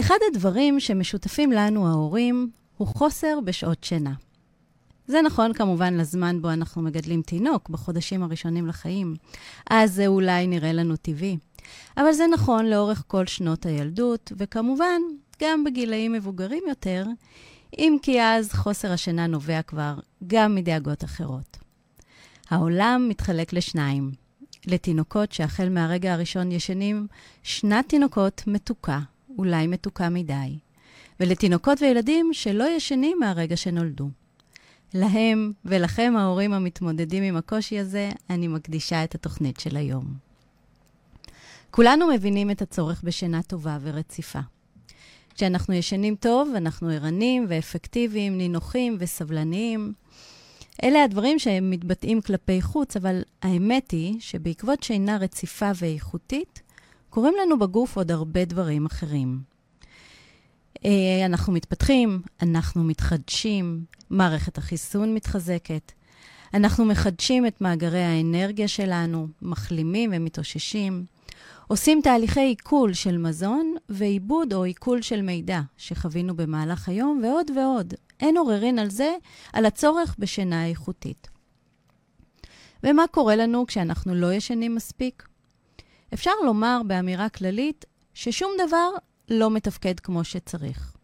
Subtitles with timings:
[0.00, 4.12] אחד הדברים שמשותפים לנו, ההורים, הוא חוסר בשעות שינה.
[5.06, 9.14] זה נכון כמובן לזמן בו אנחנו מגדלים תינוק, בחודשים הראשונים לחיים.
[9.70, 11.36] אז זה אולי נראה לנו טבעי.
[11.96, 15.00] אבל זה נכון לאורך כל שנות הילדות, וכמובן,
[15.42, 17.06] גם בגילאים מבוגרים יותר,
[17.78, 19.94] אם כי אז חוסר השינה נובע כבר
[20.26, 21.56] גם מדאגות אחרות.
[22.50, 24.10] העולם מתחלק לשניים.
[24.66, 27.06] לתינוקות שהחל מהרגע הראשון ישנים
[27.42, 29.00] שנת תינוקות מתוקה,
[29.38, 30.58] אולי מתוקה מדי,
[31.20, 34.10] ולתינוקות וילדים שלא ישנים מהרגע שנולדו.
[34.94, 40.04] להם ולכם, ההורים המתמודדים עם הקושי הזה, אני מקדישה את התוכנית של היום.
[41.70, 44.40] כולנו מבינים את הצורך בשינה טובה ורציפה.
[45.34, 49.92] כשאנחנו ישנים טוב, אנחנו ערנים ואפקטיביים, נינוחים וסבלניים.
[50.82, 56.62] אלה הדברים שהם מתבטאים כלפי חוץ, אבל האמת היא שבעקבות שינה רציפה ואיכותית,
[57.14, 59.40] קורים לנו בגוף עוד הרבה דברים אחרים.
[60.84, 65.92] אה, אנחנו מתפתחים, אנחנו מתחדשים, מערכת החיסון מתחזקת,
[66.54, 71.04] אנחנו מחדשים את מאגרי האנרגיה שלנו, מחלימים ומתאוששים,
[71.68, 77.94] עושים תהליכי עיכול של מזון ועיבוד או עיכול של מידע שחווינו במהלך היום, ועוד ועוד.
[78.20, 79.14] אין עוררין על זה,
[79.52, 81.28] על הצורך בשינה איכותית.
[82.84, 85.33] ומה קורה לנו כשאנחנו לא ישנים מספיק?
[86.14, 87.84] אפשר לומר באמירה כללית
[88.14, 88.88] ששום דבר
[89.28, 90.96] לא מתפקד כמו שצריך.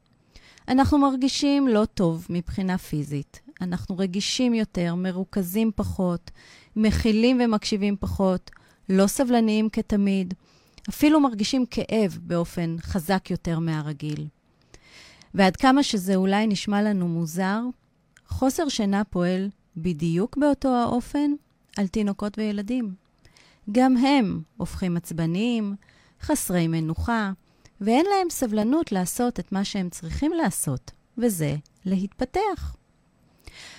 [0.68, 3.40] אנחנו מרגישים לא טוב מבחינה פיזית.
[3.60, 6.30] אנחנו רגישים יותר, מרוכזים פחות,
[6.76, 8.50] מכילים ומקשיבים פחות,
[8.88, 10.34] לא סבלניים כתמיד,
[10.88, 14.26] אפילו מרגישים כאב באופן חזק יותר מהרגיל.
[15.34, 17.60] ועד כמה שזה אולי נשמע לנו מוזר,
[18.28, 21.30] חוסר שינה פועל בדיוק באותו האופן
[21.76, 22.94] על תינוקות וילדים.
[23.72, 25.74] גם הם הופכים עצבניים,
[26.22, 27.32] חסרי מנוחה,
[27.80, 32.76] ואין להם סבלנות לעשות את מה שהם צריכים לעשות, וזה להתפתח.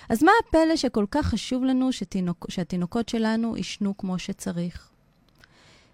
[0.09, 4.89] אז מה הפלא שכל כך חשוב לנו שתינוק, שהתינוקות שלנו יישנו כמו שצריך?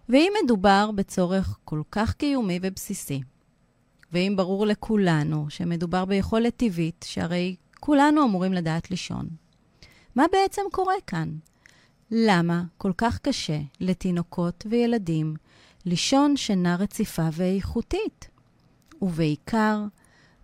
[0.10, 3.22] ואם מדובר בצורך כל כך קיומי ובסיסי,
[4.12, 9.28] ואם ברור לכולנו שמדובר ביכולת טבעית, שהרי כולנו אמורים לדעת לישון,
[10.16, 11.30] מה בעצם קורה כאן?
[12.12, 15.36] למה כל כך קשה לתינוקות וילדים
[15.86, 18.28] לישון שינה רציפה ואיכותית?
[19.02, 19.84] ובעיקר,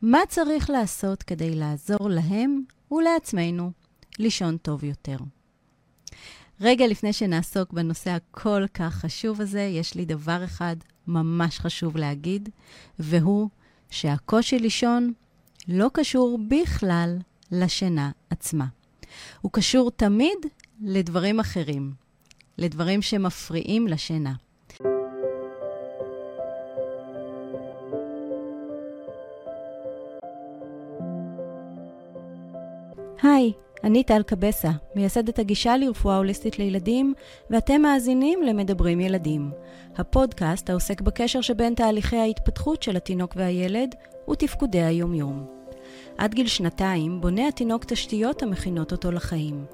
[0.01, 3.71] מה צריך לעשות כדי לעזור להם ולעצמנו
[4.19, 5.17] לישון טוב יותר?
[6.61, 10.75] רגע לפני שנעסוק בנושא הכל כך חשוב הזה, יש לי דבר אחד
[11.07, 12.49] ממש חשוב להגיד,
[12.99, 13.49] והוא
[13.89, 15.13] שהקושי לישון
[15.67, 17.17] לא קשור בכלל
[17.51, 18.65] לשינה עצמה.
[19.41, 20.37] הוא קשור תמיד
[20.85, 21.91] לדברים אחרים,
[22.57, 24.33] לדברים שמפריעים לשינה.
[33.23, 33.51] היי,
[33.83, 37.13] אני טל קבסה, מייסדת הגישה לרפואה הוליסטית לילדים,
[37.49, 39.51] ואתם מאזינים למדברים ילדים,
[39.97, 43.95] הפודקאסט העוסק בקשר שבין תהליכי ההתפתחות של התינוק והילד
[44.29, 45.62] ותפקודי היומיום.
[46.17, 49.65] עד גיל שנתיים בונה התינוק תשתיות המכינות אותו לחיים,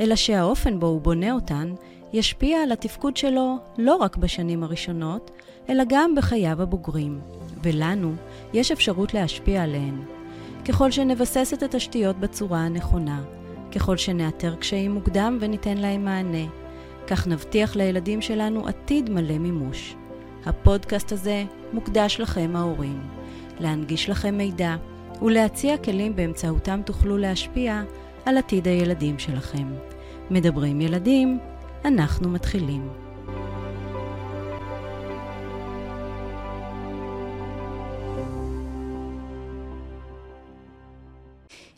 [0.00, 1.74] אלא שהאופן בו הוא בונה אותן
[2.12, 5.30] ישפיע על התפקוד שלו לא רק בשנים הראשונות,
[5.68, 7.20] אלא גם בחייו הבוגרים,
[7.62, 8.12] ולנו
[8.52, 10.02] יש אפשרות להשפיע עליהן.
[10.64, 13.22] ככל שנבסס את התשתיות בצורה הנכונה,
[13.74, 16.46] ככל שנאתר קשיים מוקדם וניתן להם מענה,
[17.06, 19.94] כך נבטיח לילדים שלנו עתיד מלא מימוש.
[20.46, 23.00] הפודקאסט הזה מוקדש לכם ההורים,
[23.60, 24.76] להנגיש לכם מידע
[25.22, 27.82] ולהציע כלים באמצעותם תוכלו להשפיע
[28.24, 29.74] על עתיד הילדים שלכם.
[30.30, 31.38] מדברים ילדים,
[31.84, 32.88] אנחנו מתחילים.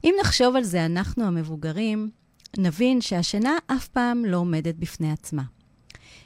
[0.05, 2.11] אם נחשוב על זה, אנחנו המבוגרים,
[2.59, 5.43] נבין שהשינה אף פעם לא עומדת בפני עצמה.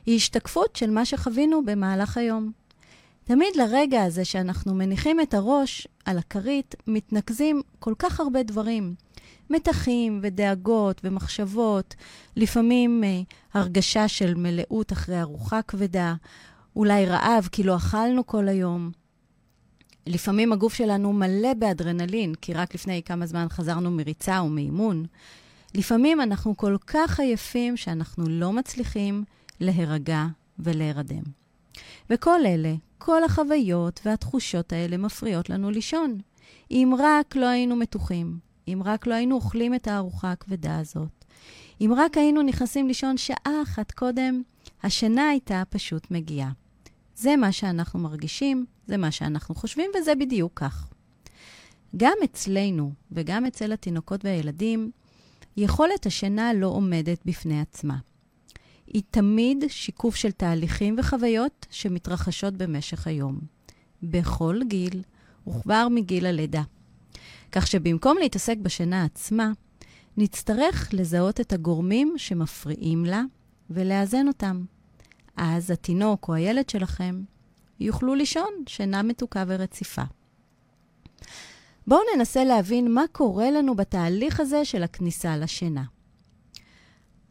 [0.06, 2.59] היא השתקפות של מה שחווינו במהלך היום.
[3.30, 8.94] תמיד לרגע הזה שאנחנו מניחים את הראש על הכרית, מתנקזים כל כך הרבה דברים.
[9.50, 11.94] מתחים ודאגות ומחשבות,
[12.36, 13.20] לפעמים אה,
[13.54, 16.14] הרגשה של מלאות אחרי ארוחה כבדה,
[16.76, 18.90] אולי רעב כי לא אכלנו כל היום.
[20.06, 25.04] לפעמים הגוף שלנו מלא באדרנלין, כי רק לפני כמה זמן חזרנו מריצה או מאימון.
[25.74, 29.24] לפעמים אנחנו כל כך עייפים שאנחנו לא מצליחים
[29.60, 30.26] להירגע
[30.58, 31.39] ולהירדם.
[32.10, 36.18] וכל אלה, כל החוויות והתחושות האלה מפריעות לנו לישון.
[36.70, 38.38] אם רק לא היינו מתוחים,
[38.68, 41.24] אם רק לא היינו אוכלים את הארוחה הכבדה הזאת,
[41.80, 44.42] אם רק היינו נכנסים לישון שעה אחת קודם,
[44.82, 46.50] השינה הייתה פשוט מגיעה.
[47.16, 50.88] זה מה שאנחנו מרגישים, זה מה שאנחנו חושבים, וזה בדיוק כך.
[51.96, 54.90] גם אצלנו וגם אצל התינוקות והילדים,
[55.56, 57.96] יכולת השינה לא עומדת בפני עצמה.
[58.92, 63.40] היא תמיד שיקוף של תהליכים וחוויות שמתרחשות במשך היום,
[64.02, 65.02] בכל גיל
[65.48, 66.62] וכבר מגיל הלידה.
[67.52, 69.52] כך שבמקום להתעסק בשינה עצמה,
[70.16, 73.22] נצטרך לזהות את הגורמים שמפריעים לה
[73.70, 74.64] ולאזן אותם.
[75.36, 77.22] אז התינוק או הילד שלכם
[77.80, 80.02] יוכלו לישון שינה מתוקה ורציפה.
[81.86, 85.84] בואו ננסה להבין מה קורה לנו בתהליך הזה של הכניסה לשינה.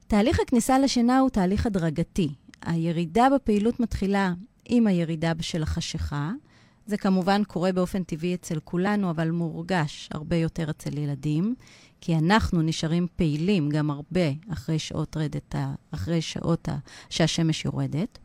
[0.10, 2.34] תהליך הכניסה לשינה הוא תהליך הדרגתי.
[2.62, 4.34] הירידה בפעילות מתחילה
[4.66, 6.32] עם הירידה של החשיכה.
[6.86, 11.56] זה כמובן קורה באופן טבעי אצל כולנו, אבל מורגש הרבה יותר אצל ילדים,
[12.02, 14.22] כי אנחנו נשארים פעילים גם הרבה
[14.54, 15.56] אחרי שעות רדת,
[15.92, 16.70] אחרי שעות
[17.10, 18.18] שהשמש יורדת.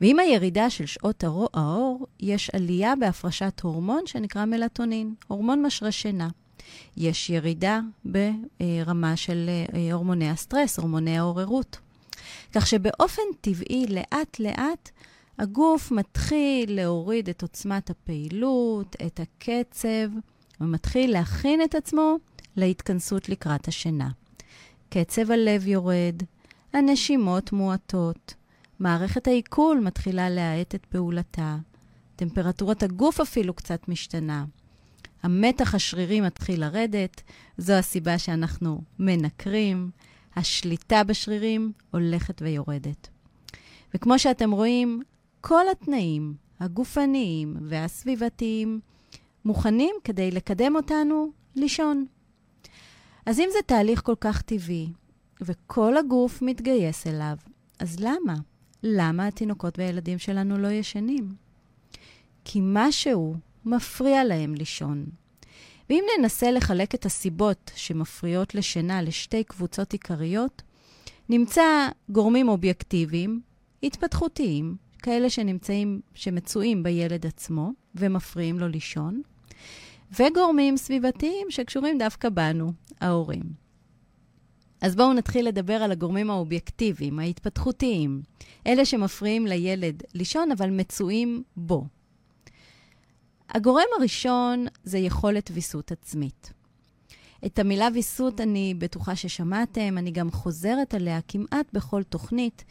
[0.00, 6.28] ועם הירידה של שעות האור, יש עלייה בהפרשת הורמון שנקרא מלטונין, הורמון משרה שינה.
[6.96, 11.78] יש ירידה ברמה של אה, הורמוני הסטרס, הורמוני העוררות.
[12.52, 14.90] כך שבאופן טבעי, לאט-לאט,
[15.38, 20.08] הגוף מתחיל להוריד את עוצמת הפעילות, את הקצב,
[20.60, 22.16] ומתחיל להכין את עצמו
[22.56, 24.08] להתכנסות לקראת השינה.
[24.88, 26.22] קצב הלב יורד,
[26.72, 28.34] הנשימות מועטות,
[28.78, 31.56] מערכת העיכול מתחילה להאט את פעולתה,
[32.16, 34.44] טמפרטורת הגוף אפילו קצת משתנה.
[35.22, 37.22] המתח השרירי מתחיל לרדת,
[37.58, 39.90] זו הסיבה שאנחנו מנקרים,
[40.36, 43.08] השליטה בשרירים הולכת ויורדת.
[43.94, 45.02] וכמו שאתם רואים,
[45.40, 48.80] כל התנאים הגופניים והסביבתיים
[49.44, 52.06] מוכנים כדי לקדם אותנו לישון.
[53.26, 54.92] אז אם זה תהליך כל כך טבעי,
[55.40, 57.36] וכל הגוף מתגייס אליו,
[57.78, 58.34] אז למה?
[58.82, 61.34] למה התינוקות והילדים שלנו לא ישנים?
[62.44, 65.06] כי משהו מפריע להם לישון.
[65.90, 70.62] ואם ננסה לחלק את הסיבות שמפריעות לשינה לשתי קבוצות עיקריות,
[71.28, 73.40] נמצא גורמים אובייקטיביים,
[73.82, 79.22] התפתחותיים, כאלה שנמצאים, שמצויים בילד עצמו ומפריעים לו לישון,
[80.12, 83.42] וגורמים סביבתיים שקשורים דווקא בנו, ההורים.
[84.80, 88.22] אז בואו נתחיל לדבר על הגורמים האובייקטיביים, ההתפתחותיים,
[88.66, 91.86] אלה שמפריעים לילד לישון אבל מצויים בו.
[93.50, 96.52] הגורם הראשון זה יכולת ויסות עצמית.
[97.46, 102.64] את המילה ויסות אני בטוחה ששמעתם, אני גם חוזרת עליה כמעט בכל תוכנית,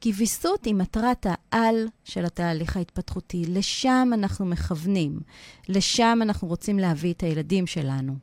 [0.00, 3.44] כי ויסות היא מטרת העל של התהליך ההתפתחותי.
[3.48, 5.20] לשם אנחנו מכוונים,
[5.68, 8.14] לשם אנחנו רוצים להביא את הילדים שלנו.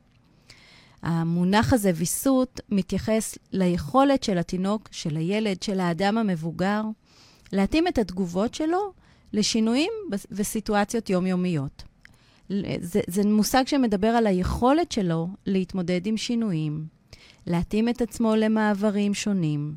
[1.02, 6.82] המונח הזה, ויסות, מתייחס ליכולת של התינוק, של הילד, של האדם המבוגר,
[7.52, 8.92] להתאים את התגובות שלו
[9.32, 9.92] לשינויים
[10.30, 11.89] וסיטואציות יומיומיות.
[12.80, 16.84] זה, זה מושג שמדבר על היכולת שלו להתמודד עם שינויים,
[17.46, 19.74] להתאים את עצמו למעברים שונים.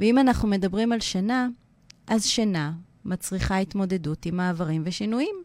[0.00, 1.48] ואם אנחנו מדברים על שינה,
[2.06, 2.72] אז שינה
[3.04, 5.36] מצריכה התמודדות עם מעברים ושינויים.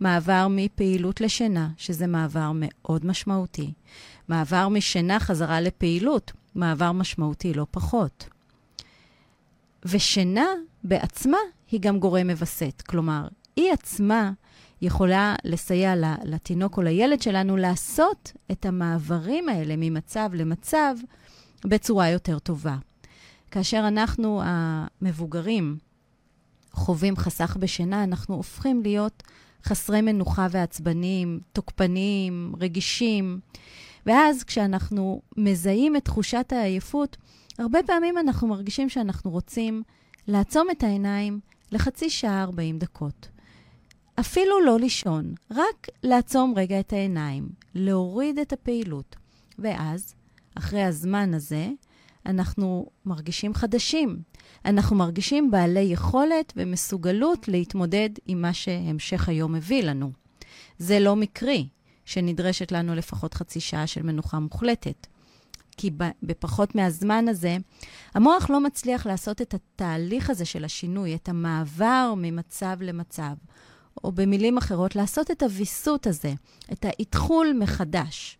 [0.00, 3.72] מעבר מפעילות לשינה, שזה מעבר מאוד משמעותי.
[4.28, 8.28] מעבר משינה חזרה לפעילות, מעבר משמעותי לא פחות.
[9.84, 10.46] ושינה
[10.84, 11.38] בעצמה
[11.70, 12.82] היא גם גורם מווסת.
[12.86, 14.32] כלומר, היא עצמה
[14.82, 15.94] יכולה לסייע
[16.24, 20.94] לתינוק או לילד שלנו לעשות את המעברים האלה ממצב למצב
[21.64, 22.76] בצורה יותר טובה.
[23.50, 25.78] כאשר אנחנו, המבוגרים,
[26.72, 29.22] חווים חסך בשינה, אנחנו הופכים להיות
[29.64, 33.40] חסרי מנוחה ועצבניים, תוקפניים, רגישים.
[34.06, 37.16] ואז כשאנחנו מזהים את תחושת העייפות,
[37.58, 39.82] הרבה פעמים אנחנו מרגישים שאנחנו רוצים
[40.28, 41.40] לעצום את העיניים
[41.72, 43.28] לחצי שעה 40 דקות.
[44.20, 49.16] אפילו לא לישון, רק לעצום רגע את העיניים, להוריד את הפעילות.
[49.58, 50.14] ואז,
[50.54, 51.68] אחרי הזמן הזה,
[52.26, 54.22] אנחנו מרגישים חדשים.
[54.64, 60.12] אנחנו מרגישים בעלי יכולת ומסוגלות להתמודד עם מה שהמשך היום מביא לנו.
[60.78, 61.68] זה לא מקרי
[62.04, 65.06] שנדרשת לנו לפחות חצי שעה של מנוחה מוחלטת.
[65.76, 65.90] כי
[66.22, 67.56] בפחות מהזמן הזה,
[68.14, 73.32] המוח לא מצליח לעשות את התהליך הזה של השינוי, את המעבר ממצב למצב.
[74.04, 76.32] או במילים אחרות, לעשות את הוויסות הזה,
[76.72, 78.38] את האתחול מחדש.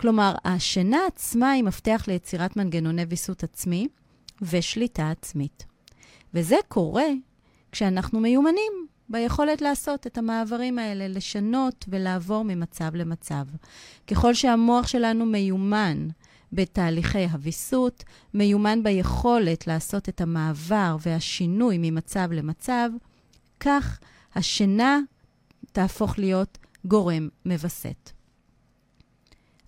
[0.00, 3.88] כלומר, השינה עצמה היא מפתח ליצירת מנגנוני ויסות עצמי
[4.42, 5.64] ושליטה עצמית.
[6.34, 7.06] וזה קורה
[7.72, 8.72] כשאנחנו מיומנים
[9.08, 13.44] ביכולת לעשות את המעברים האלה, לשנות ולעבור ממצב למצב.
[14.06, 16.08] ככל שהמוח שלנו מיומן
[16.52, 22.90] בתהליכי הוויסות, מיומן ביכולת לעשות את המעבר והשינוי ממצב למצב,
[23.58, 23.98] וכך
[24.34, 25.00] השינה
[25.72, 28.10] תהפוך להיות גורם מווסת.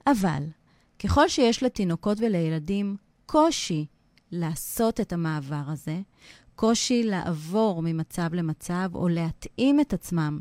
[0.06, 0.42] אבל
[0.98, 3.86] ככל שיש לתינוקות ולילדים קושי
[4.32, 6.00] לעשות את המעבר הזה,
[6.54, 10.40] קושי לעבור ממצב למצב או להתאים את עצמם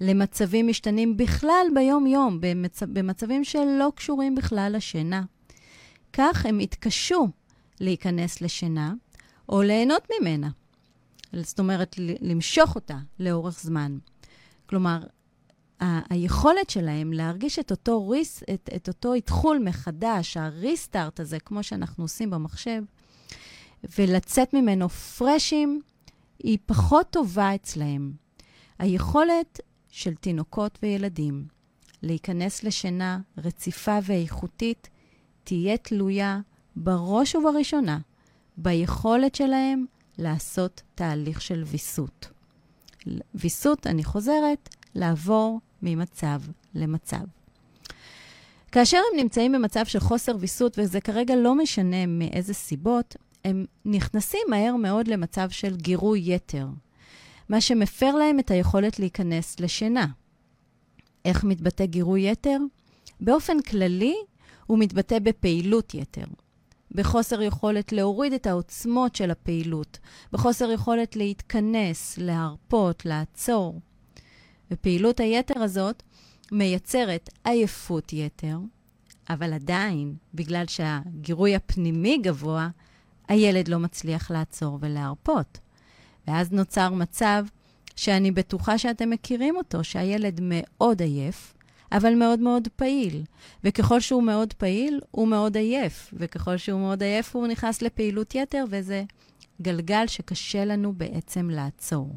[0.00, 2.82] למצבים משתנים בכלל ביום-יום, במצ...
[2.82, 5.22] במצבים שלא קשורים בכלל לשינה.
[6.12, 7.28] כך הם יתקשו
[7.80, 8.92] להיכנס לשינה
[9.48, 10.48] או ליהנות ממנה.
[11.32, 13.98] זאת אומרת, למשוך אותה לאורך זמן.
[14.66, 15.00] כלומר,
[15.80, 21.62] ה- היכולת שלהם להרגיש את אותו ריס, את, את אותו איתחול מחדש, הריסטארט הזה, כמו
[21.62, 22.82] שאנחנו עושים במחשב,
[23.98, 25.80] ולצאת ממנו פרשים,
[26.38, 28.12] היא פחות טובה אצלהם.
[28.78, 29.60] היכולת
[29.90, 31.46] של תינוקות וילדים
[32.02, 34.88] להיכנס לשינה רציפה ואיכותית
[35.44, 36.40] תהיה תלויה
[36.76, 37.98] בראש ובראשונה
[38.56, 39.84] ביכולת שלהם
[40.18, 42.28] לעשות תהליך של ויסות.
[43.34, 46.40] ויסות, אני חוזרת, לעבור ממצב
[46.74, 47.24] למצב.
[48.72, 54.40] כאשר הם נמצאים במצב של חוסר ויסות, וזה כרגע לא משנה מאיזה סיבות, הם נכנסים
[54.48, 56.66] מהר מאוד למצב של גירוי יתר,
[57.48, 60.06] מה שמפר להם את היכולת להיכנס לשינה.
[61.24, 62.58] איך מתבטא גירוי יתר?
[63.20, 64.16] באופן כללי,
[64.66, 66.24] הוא מתבטא בפעילות יתר,
[66.94, 69.98] בחוסר יכולת להוריד את העוצמות של הפעילות,
[70.32, 73.80] בחוסר יכולת להתכנס, להרפות, לעצור.
[74.70, 76.02] ופעילות היתר הזאת
[76.52, 78.58] מייצרת עייפות יתר,
[79.30, 82.68] אבל עדיין, בגלל שהגירוי הפנימי גבוה,
[83.28, 85.58] הילד לא מצליח לעצור ולהרפות.
[86.26, 87.44] ואז נוצר מצב
[87.96, 91.54] שאני בטוחה שאתם מכירים אותו, שהילד מאוד עייף,
[91.92, 93.22] אבל מאוד מאוד פעיל.
[93.64, 96.10] וככל שהוא מאוד פעיל, הוא מאוד עייף.
[96.12, 99.04] וככל שהוא מאוד עייף, הוא נכנס לפעילות יתר, וזה
[99.62, 102.16] גלגל שקשה לנו בעצם לעצור.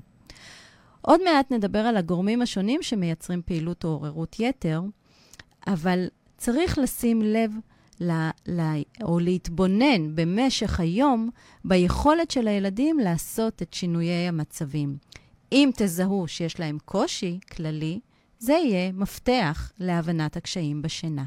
[1.02, 4.82] עוד מעט נדבר על הגורמים השונים שמייצרים פעילות או עוררות יתר,
[5.68, 7.52] אבל צריך לשים לב
[8.02, 8.12] ל,
[8.48, 8.62] ל,
[9.04, 11.30] או להתבונן במשך היום
[11.66, 14.98] ביכולת של הילדים לעשות את שינויי המצבים.
[15.52, 18.00] אם תזהו שיש להם קושי כללי,
[18.46, 21.24] זה יהיה מפתח להבנת הקשיים בשינה.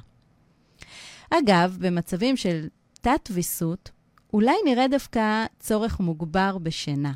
[1.30, 2.68] אגב, במצבים של
[3.00, 3.90] תת-ויסות,
[4.32, 7.12] אולי נראה דווקא צורך מוגבר בשינה.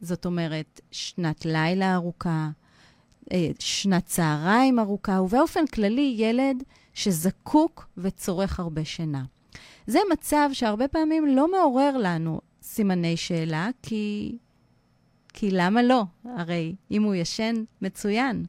[0.00, 2.50] זאת אומרת, שנת לילה ארוכה,
[3.32, 6.62] אה, שנת צהריים ארוכה, ובאופן כללי ילד
[6.94, 9.24] שזקוק וצורך הרבה שינה.
[9.86, 14.36] זה מצב שהרבה פעמים לא מעורר לנו סימני שאלה, כי,
[15.28, 16.04] כי למה לא?
[16.24, 18.44] הרי אם הוא ישן, מצוין.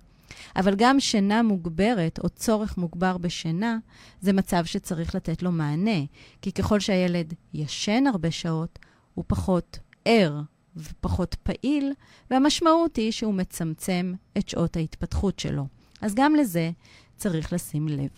[0.55, 3.77] אבל גם שינה מוגברת או צורך מוגבר בשינה,
[4.21, 5.99] זה מצב שצריך לתת לו מענה.
[6.41, 8.79] כי ככל שהילד ישן הרבה שעות,
[9.13, 10.41] הוא פחות ער
[10.75, 11.93] ופחות פעיל,
[12.31, 15.67] והמשמעות היא שהוא מצמצם את שעות ההתפתחות שלו.
[16.01, 16.71] אז גם לזה
[17.17, 18.09] צריך לשים לב.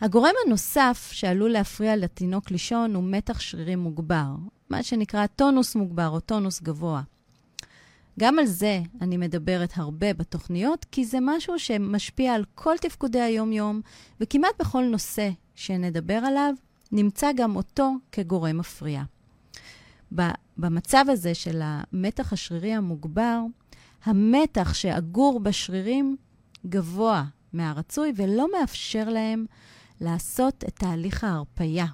[0.00, 4.26] הגורם הנוסף שעלול להפריע לתינוק לישון הוא מתח שרירי מוגבר,
[4.70, 7.02] מה שנקרא טונוס מוגבר או טונוס גבוה.
[8.20, 13.80] גם על זה אני מדברת הרבה בתוכניות, כי זה משהו שמשפיע על כל תפקודי היום-יום,
[14.20, 16.54] וכמעט בכל נושא שנדבר עליו,
[16.92, 19.02] נמצא גם אותו כגורם מפריע.
[20.56, 23.40] במצב הזה של המתח השרירי המוגבר,
[24.04, 26.16] המתח שאגור בשרירים
[26.66, 29.46] גבוה מהרצוי ולא מאפשר להם
[30.00, 31.86] לעשות את תהליך ההרפייה.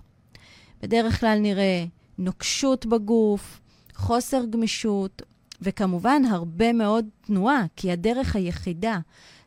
[0.82, 1.84] בדרך כלל נראה
[2.18, 3.60] נוקשות בגוף,
[3.94, 5.22] חוסר גמישות,
[5.62, 8.98] וכמובן הרבה מאוד תנועה, כי הדרך היחידה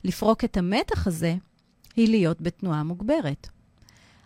[0.04, 1.36] לפרוק את המתח הזה
[1.96, 3.48] היא להיות בתנועה מוגברת.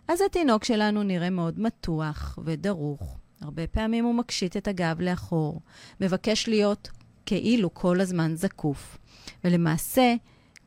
[0.08, 3.18] אז התינוק שלנו נראה מאוד מתוח ודרוך.
[3.42, 5.62] הרבה פעמים הוא מקשיט את הגב לאחור,
[6.02, 6.90] מבקש להיות
[7.26, 8.98] כאילו כל הזמן זקוף.
[9.44, 10.16] ולמעשה,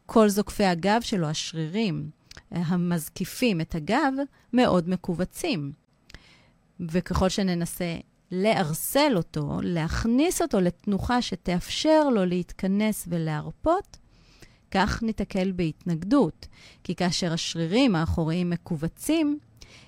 [0.07, 2.11] כל זוקפי הגב שלו, השרירים,
[2.51, 4.13] המזקיפים את הגב,
[4.53, 5.73] מאוד מכווצים.
[6.81, 7.99] וככל שננסה
[8.35, 13.97] לערסל אותו, להכניס אותו לתנוחה שתאפשר לו להתכנס ולהרפות,
[14.71, 16.47] כך ניתקל בהתנגדות,
[16.85, 19.39] כי כאשר השרירים האחוריים מכווצים,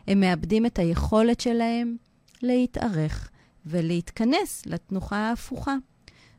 [0.06, 1.96] הם מאבדים את היכולת שלהם
[2.42, 3.30] להתארך
[3.66, 5.76] ולהתכנס לתנוחה ההפוכה.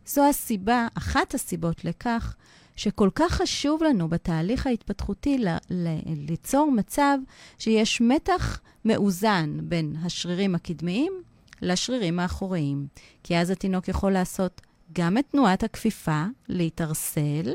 [0.07, 2.35] זו הסיבה, אחת הסיבות לכך,
[2.75, 7.17] שכל כך חשוב לנו בתהליך ההתפתחותי ל- ל- ליצור מצב
[7.59, 11.13] שיש מתח מאוזן בין השרירים הקדמיים
[11.62, 12.88] לשרירים האחוריים.
[13.24, 14.62] כי אז התינוק יכול לעשות
[14.93, 17.53] גם את תנועת הכפיפה, להתערסל,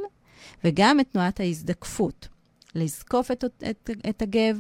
[0.64, 2.28] וגם את תנועת ההזדקפות,
[2.74, 4.58] לזקוף את, את, את הגב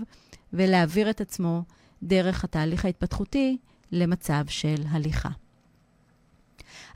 [0.52, 1.62] ולהעביר את עצמו
[2.02, 3.56] דרך התהליך ההתפתחותי
[3.92, 5.28] למצב של הליכה.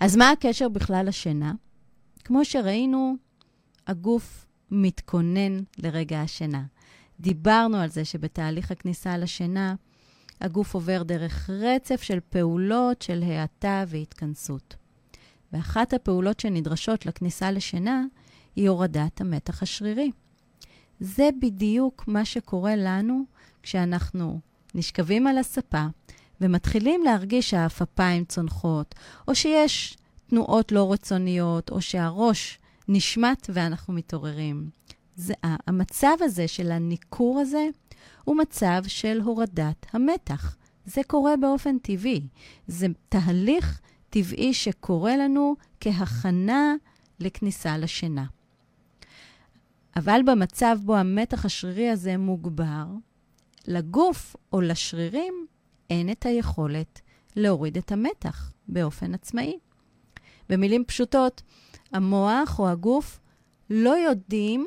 [0.00, 1.52] אז מה הקשר בכלל לשינה?
[2.24, 3.16] כמו שראינו,
[3.86, 6.62] הגוף מתכונן לרגע השינה.
[7.20, 9.74] דיברנו על זה שבתהליך הכניסה לשינה,
[10.40, 14.76] הגוף עובר דרך רצף של פעולות של האטה והתכנסות.
[15.52, 18.04] ואחת הפעולות שנדרשות לכניסה לשינה
[18.56, 20.10] היא הורדת המתח השרירי.
[21.00, 23.24] זה בדיוק מה שקורה לנו
[23.62, 24.40] כשאנחנו
[24.74, 25.86] נשכבים על הספה
[26.40, 28.94] ומתחילים להרגיש שהעפפיים צונחות,
[29.28, 34.70] או שיש תנועות לא רצוניות, או שהראש נשמט ואנחנו מתעוררים.
[35.16, 37.68] זה, המצב הזה של הניכור הזה
[38.24, 40.56] הוא מצב של הורדת המתח.
[40.84, 42.26] זה קורה באופן טבעי.
[42.66, 46.74] זה תהליך טבעי שקורה לנו כהכנה
[47.20, 48.24] לכניסה לשינה.
[49.96, 52.86] אבל במצב בו המתח השרירי הזה מוגבר,
[53.66, 55.46] לגוף או לשרירים
[55.90, 57.00] אין את היכולת
[57.36, 59.58] להוריד את המתח באופן עצמאי.
[60.48, 61.42] במילים פשוטות,
[61.92, 63.20] המוח או הגוף
[63.70, 64.66] לא יודעים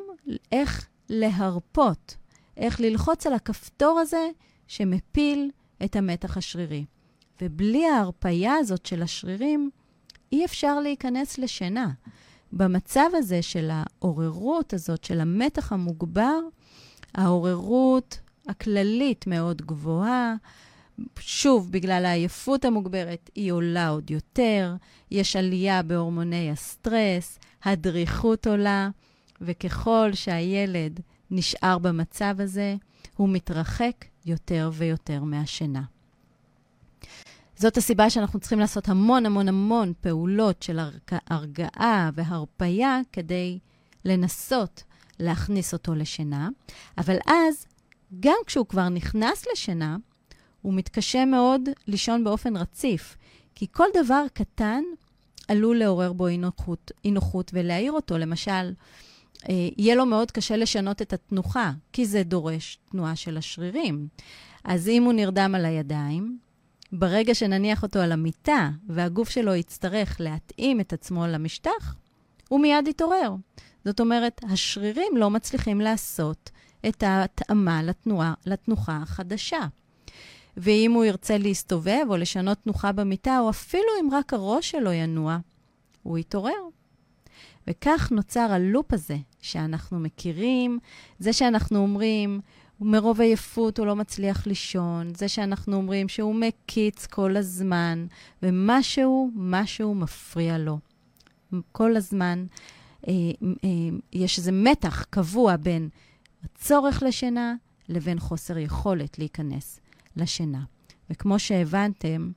[0.52, 2.16] איך להרפות,
[2.58, 4.28] איך ללחוץ על הכפתור הזה
[4.66, 5.50] שמפיל
[5.84, 6.84] את המתח השרירי.
[7.42, 9.70] ובלי ההרפייה הזאת של השרירים,
[10.32, 11.90] אי אפשר להיכנס לשינה.
[12.52, 16.38] במצב הזה של העוררות הזאת, של המתח המוגבר,
[17.14, 20.34] העוררות הכללית מאוד גבוהה,
[21.18, 24.74] שוב, בגלל העייפות המוגברת, היא עולה עוד יותר,
[25.10, 28.88] יש עלייה בהורמוני הסטרס, הדריכות עולה,
[29.40, 32.76] וככל שהילד נשאר במצב הזה,
[33.16, 35.82] הוא מתרחק יותר ויותר מהשינה.
[37.56, 40.78] זאת הסיבה שאנחנו צריכים לעשות המון המון המון פעולות של
[41.26, 43.58] הרגעה והרפייה כדי
[44.04, 44.82] לנסות
[45.18, 46.48] להכניס אותו לשינה,
[46.98, 47.66] אבל אז,
[48.20, 49.96] גם כשהוא כבר נכנס לשינה,
[50.62, 53.16] הוא מתקשה מאוד לישון באופן רציף,
[53.54, 54.82] כי כל דבר קטן
[55.48, 58.18] עלול לעורר בו אי-נוחות, אי-נוחות ולהעיר אותו.
[58.18, 58.72] למשל,
[59.48, 64.08] יהיה לו מאוד קשה לשנות את התנוחה, כי זה דורש תנועה של השרירים.
[64.64, 66.38] אז אם הוא נרדם על הידיים,
[66.92, 71.96] ברגע שנניח אותו על המיטה והגוף שלו יצטרך להתאים את עצמו למשטח,
[72.48, 73.34] הוא מיד יתעורר.
[73.84, 76.50] זאת אומרת, השרירים לא מצליחים לעשות
[76.88, 79.66] את ההתאמה לתנועה, לתנוחה החדשה.
[80.56, 85.38] ואם הוא ירצה להסתובב או לשנות תנוחה במיטה, או אפילו אם רק הראש שלו ינוע,
[86.02, 86.52] הוא יתעורר.
[87.68, 90.78] וכך נוצר הלופ הזה שאנחנו מכירים,
[91.18, 92.40] זה שאנחנו אומרים,
[92.80, 98.06] מרוב עייפות הוא לא מצליח לישון, זה שאנחנו אומרים שהוא מקיץ כל הזמן,
[98.42, 100.78] ומשהו, משהו מפריע לו.
[101.72, 102.46] כל הזמן
[103.08, 103.12] אה,
[103.64, 103.68] אה,
[104.12, 105.88] יש איזה מתח קבוע בין
[106.44, 107.54] הצורך לשינה
[107.88, 109.80] לבין חוסר יכולת להיכנס
[110.16, 110.62] לשינה.
[111.10, 112.30] וכמו שהבנתם,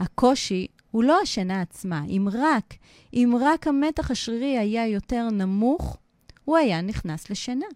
[0.00, 2.04] הקושי הוא לא השינה עצמה.
[2.04, 2.74] אם רק,
[3.14, 5.96] אם רק המתח השרירי היה יותר נמוך,
[6.44, 7.66] הוא היה נכנס לשינה.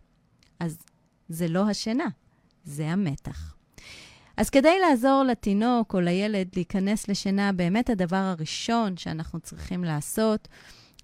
[0.60, 0.78] אז
[1.28, 2.08] זה לא השינה,
[2.64, 3.54] זה המתח.
[4.36, 10.48] אז כדי לעזור לתינוק או לילד להיכנס לשינה, באמת הדבר הראשון שאנחנו צריכים לעשות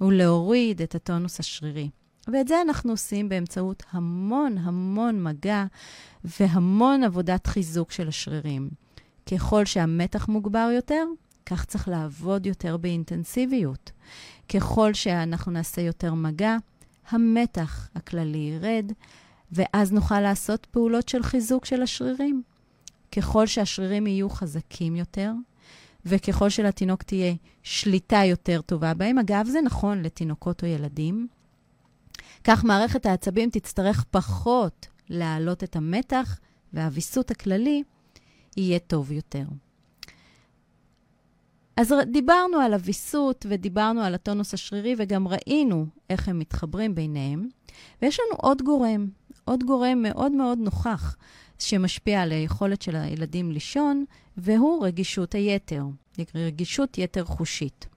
[0.00, 1.90] הוא להוריד את הטונוס השרירי.
[2.32, 5.64] ואת זה אנחנו עושים באמצעות המון המון מגע
[6.24, 8.70] והמון עבודת חיזוק של השרירים.
[9.26, 11.04] ככל שהמתח מוגבר יותר,
[11.50, 13.92] כך צריך לעבוד יותר באינטנסיביות.
[14.48, 16.56] ככל שאנחנו נעשה יותר מגע,
[17.08, 18.92] המתח הכללי ירד,
[19.52, 22.42] ואז נוכל לעשות פעולות של חיזוק של השרירים.
[23.12, 25.32] ככל שהשרירים יהיו חזקים יותר,
[26.06, 31.28] וככל שלתינוק תהיה שליטה יותר טובה בהם, אגב, זה נכון לתינוקות או ילדים,
[32.44, 36.38] כך מערכת העצבים תצטרך פחות להעלות את המתח,
[36.72, 37.82] והוויסות הכללי
[38.56, 39.44] יהיה טוב יותר.
[41.76, 47.48] אז דיברנו על הוויסות ודיברנו על הטונוס השרירי, וגם ראינו איך הם מתחברים ביניהם.
[48.02, 49.08] ויש לנו עוד גורם,
[49.44, 51.16] עוד גורם מאוד מאוד נוכח,
[51.58, 54.04] שמשפיע על היכולת של הילדים לישון,
[54.36, 55.84] והוא רגישות היתר,
[56.34, 57.88] רגישות יתר חושית.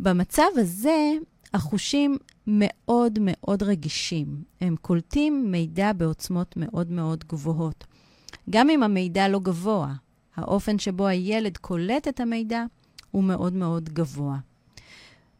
[0.00, 1.12] במצב הזה,
[1.54, 4.42] החושים מאוד מאוד רגישים.
[4.60, 7.84] הם קולטים מידע בעוצמות מאוד מאוד גבוהות.
[8.50, 9.94] גם אם המידע לא גבוה,
[10.40, 12.64] האופן שבו הילד קולט את המידע
[13.10, 14.38] הוא מאוד מאוד גבוה.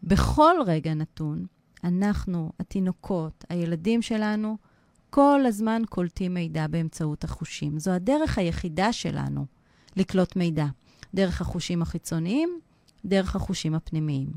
[0.02, 1.46] בכל רגע נתון,
[1.84, 4.56] אנחנו, התינוקות, הילדים שלנו,
[5.10, 7.78] כל הזמן קולטים מידע באמצעות החושים.
[7.78, 9.46] זו הדרך היחידה שלנו
[9.96, 10.66] לקלוט מידע.
[11.14, 12.58] דרך החושים החיצוניים,
[13.04, 14.28] דרך החושים הפנימיים.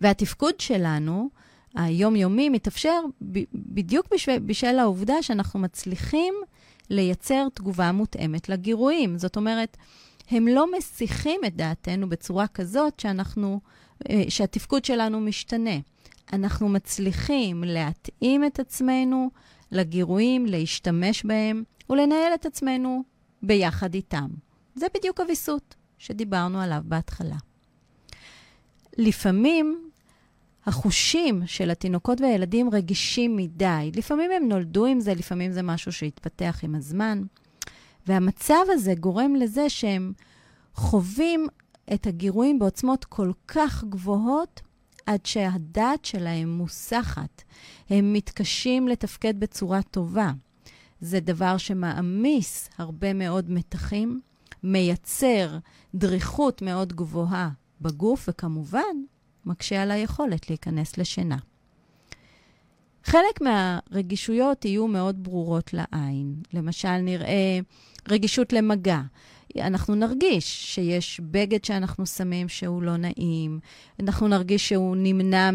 [0.00, 1.28] והתפקוד שלנו,
[1.74, 3.00] היומיומי, מתאפשר
[3.32, 6.34] ב- בדיוק בשביל, בשביל העובדה שאנחנו מצליחים
[6.90, 9.18] לייצר תגובה מותאמת לגירויים.
[9.18, 9.76] זאת אומרת,
[10.30, 13.60] הם לא מסיחים את דעתנו בצורה כזאת שאנחנו,
[14.10, 15.78] אה, שהתפקוד שלנו משתנה.
[16.32, 19.30] אנחנו מצליחים להתאים את עצמנו
[19.72, 23.02] לגירויים, להשתמש בהם ולנהל את עצמנו
[23.42, 24.28] ביחד איתם.
[24.74, 27.36] זה בדיוק הוויסות שדיברנו עליו בהתחלה.
[28.98, 29.85] לפעמים
[30.66, 33.90] החושים של התינוקות והילדים רגישים מדי.
[33.94, 37.22] לפעמים הם נולדו עם זה, לפעמים זה משהו שהתפתח עם הזמן.
[38.06, 40.12] והמצב הזה גורם לזה שהם
[40.74, 41.46] חווים
[41.94, 44.60] את הגירויים בעוצמות כל כך גבוהות,
[45.06, 47.42] עד שהדעת שלהם מוסחת.
[47.90, 50.32] הם מתקשים לתפקד בצורה טובה.
[51.00, 54.20] זה דבר שמעמיס הרבה מאוד מתחים,
[54.62, 55.58] מייצר
[55.94, 57.50] דריכות מאוד גבוהה
[57.80, 58.96] בגוף, וכמובן,
[59.46, 61.36] מקשה על היכולת להיכנס לשינה.
[63.04, 66.34] חלק מהרגישויות יהיו מאוד ברורות לעין.
[66.52, 67.58] למשל, נראה
[68.08, 69.00] רגישות למגע.
[69.60, 73.60] אנחנו נרגיש שיש בגד שאנחנו שמים שהוא לא נעים,
[74.00, 75.50] אנחנו נרגיש שהוא נמנע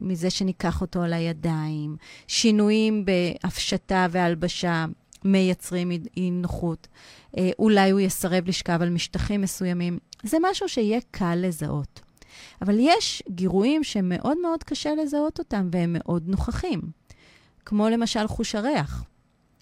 [0.00, 4.84] מזה שניקח אותו על הידיים, שינויים בהפשטה והלבשה
[5.24, 6.88] מייצרים אי נוחות,
[7.38, 9.98] אה, אולי הוא יסרב לשכב על משטחים מסוימים.
[10.22, 12.00] זה משהו שיהיה קל לזהות.
[12.62, 16.80] אבל יש גירויים שמאוד מאוד קשה לזהות אותם והם מאוד נוכחים,
[17.66, 19.04] כמו למשל חוש הריח.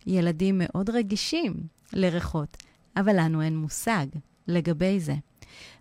[0.07, 1.55] ילדים מאוד רגישים
[1.93, 2.57] לריחות,
[2.97, 4.07] אבל לנו אין מושג
[4.49, 5.15] לגבי זה.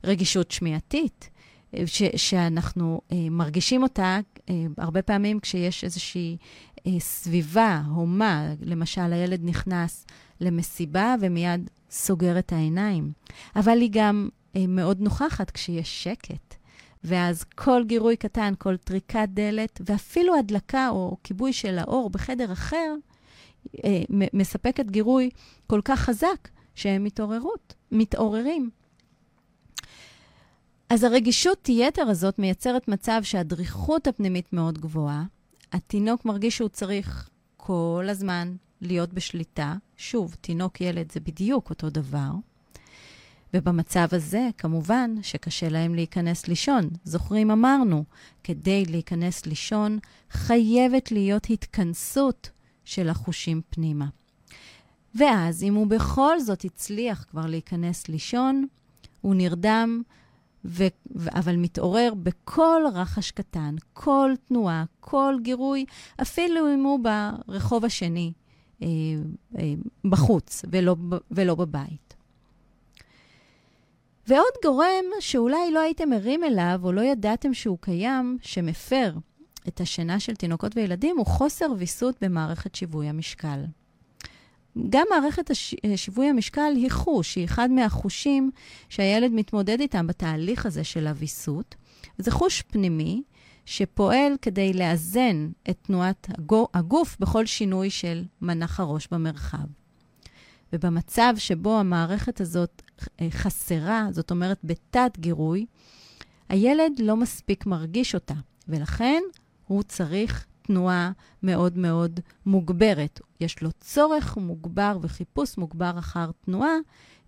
[0.04, 1.30] רגישות שמיעתית,
[1.86, 6.38] ש- שאנחנו אה, מרגישים אותה אה, הרבה פעמים כשיש איזושהי
[6.88, 10.06] אה, סביבה, הומה, למשל הילד נכנס
[10.41, 13.12] למסיבה ומיד סוגר את העיניים,
[13.56, 16.56] אבל היא גם אה, מאוד נוכחת כשיש שקט.
[17.03, 22.95] ואז כל גירוי קטן, כל טריקת דלת, ואפילו הדלקה או כיבוי של האור בחדר אחר,
[23.85, 24.01] אה,
[24.33, 25.29] מספקת גירוי
[25.67, 28.69] כל כך חזק שהם מתעוררות, מתעוררים.
[30.89, 35.23] אז הרגישות יתר הזאת מייצרת מצב שהדריכות הפנימית מאוד גבוהה.
[35.71, 39.75] התינוק מרגיש שהוא צריך כל הזמן להיות בשליטה.
[39.97, 42.31] שוב, תינוק ילד זה בדיוק אותו דבר.
[43.53, 46.89] ובמצב הזה, כמובן שקשה להם להיכנס לישון.
[47.03, 48.03] זוכרים, אמרנו,
[48.43, 49.99] כדי להיכנס לישון
[50.31, 52.49] חייבת להיות התכנסות
[52.85, 54.05] של החושים פנימה.
[55.15, 58.65] ואז, אם הוא בכל זאת הצליח כבר להיכנס לישון,
[59.21, 60.01] הוא נרדם,
[60.65, 60.83] ו...
[61.29, 65.85] אבל מתעורר בכל רחש קטן, כל תנועה, כל גירוי,
[66.21, 68.31] אפילו אם הוא ברחוב השני,
[68.83, 68.87] אה,
[69.57, 70.95] אה, בחוץ ולא,
[71.31, 72.11] ולא בבית.
[74.27, 79.13] ועוד גורם שאולי לא הייתם ערים אליו או לא ידעתם שהוא קיים, שמפר
[79.67, 83.65] את השינה של תינוקות וילדים, הוא חוסר ויסות במערכת שיווי המשקל.
[84.89, 85.75] גם מערכת הש...
[85.95, 88.51] שיווי המשקל היא חוש, היא אחד מהחושים
[88.89, 91.75] שהילד מתמודד איתם בתהליך הזה של הוויסות.
[92.17, 93.23] זה חוש פנימי
[93.65, 96.27] שפועל כדי לאזן את תנועת
[96.73, 99.80] הגוף בכל שינוי של מנח הראש במרחב.
[100.73, 102.81] ובמצב שבו המערכת הזאת
[103.21, 105.65] אה, חסרה, זאת אומרת בתת גירוי,
[106.49, 108.34] הילד לא מספיק מרגיש אותה,
[108.67, 109.21] ולכן
[109.67, 111.12] הוא צריך תנועה
[111.43, 113.19] מאוד מאוד מוגברת.
[113.39, 116.75] יש לו צורך מוגבר וחיפוש מוגבר אחר תנועה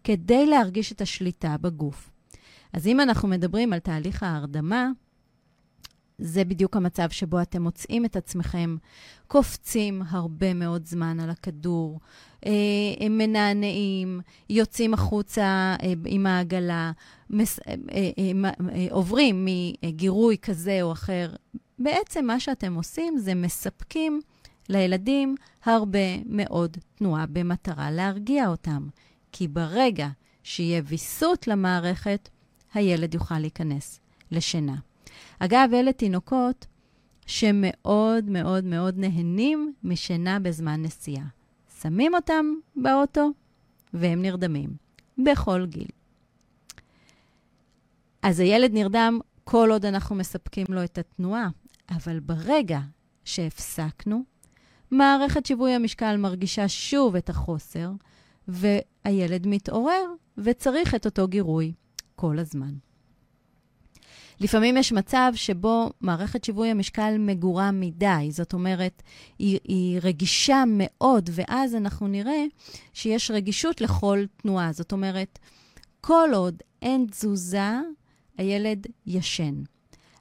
[0.03, 2.10] כדי להרגיש את השליטה בגוף.
[2.73, 4.89] אז אם אנחנו מדברים על תהליך ההרדמה,
[6.25, 8.75] זה בדיוק המצב שבו אתם מוצאים את עצמכם
[9.27, 11.99] קופצים הרבה מאוד זמן על הכדור,
[12.45, 16.91] אה, מנענעים, יוצאים החוצה אה, עם העגלה,
[17.29, 21.36] מס, אה, עוברים מגירוי כזה או אחר.
[21.79, 24.21] בעצם מה שאתם עושים זה מספקים
[24.69, 28.88] לילדים הרבה מאוד תנועה במטרה להרגיע אותם.
[29.31, 30.07] כי ברגע
[30.43, 32.29] שיהיה ויסות למערכת,
[32.73, 33.99] הילד יוכל להיכנס
[34.31, 34.75] לשינה.
[35.39, 36.65] אגב, אלה תינוקות
[37.26, 41.26] שמאוד מאוד מאוד נהנים משינה בזמן נסיעה.
[41.82, 42.45] שמים אותם
[42.76, 43.30] באוטו
[43.93, 44.69] והם נרדמים,
[45.17, 45.88] בכל גיל.
[48.21, 51.49] אז הילד נרדם כל עוד אנחנו מספקים לו את התנועה,
[51.89, 52.80] אבל ברגע
[53.26, 54.23] שהפסקנו,
[54.91, 57.91] מערכת שיווי המשקל מרגישה שוב את החוסר,
[58.47, 60.06] והילד מתעורר
[60.38, 61.73] וצריך את אותו גירוי
[62.15, 62.73] כל הזמן.
[64.39, 69.04] לפעמים יש מצב שבו מערכת שיווי המשקל מגורה מדי, זאת אומרת,
[69.39, 72.43] היא, היא רגישה מאוד, ואז אנחנו נראה
[72.93, 74.72] שיש רגישות לכל תנועה.
[74.72, 75.39] זאת אומרת,
[76.02, 77.72] כל עוד אין תזוזה,
[78.38, 79.63] הילד ישן.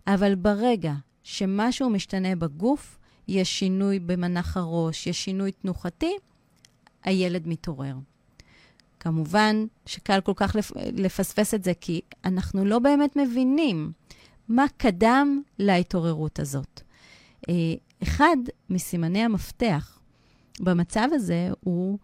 [0.06, 2.98] אבל ברגע שמשהו משתנה בגוף,
[3.28, 6.12] יש שינוי במנח הראש, יש שינוי תנוחתי,
[7.04, 7.94] הילד מתעורר.
[9.02, 13.92] כמובן שקל כל כך לפספס את זה, כי אנחנו לא באמת מבינים
[14.48, 16.80] מה קדם להתעוררות הזאת.
[17.48, 17.54] אה,
[18.02, 18.36] אחד
[18.70, 19.98] מסימני המפתח
[20.60, 21.98] במצב הזה הוא